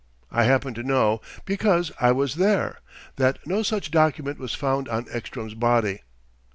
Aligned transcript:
I 0.31 0.45
happen 0.45 0.73
to 0.73 0.81
know, 0.81 1.21
because 1.45 1.91
I 2.01 2.11
was 2.11 2.33
there, 2.37 2.79
that 3.17 3.37
no 3.45 3.61
such 3.61 3.91
document 3.91 4.39
was 4.39 4.55
found 4.55 4.89
on 4.89 5.05
Ekstrom's 5.11 5.53
body." 5.53 6.01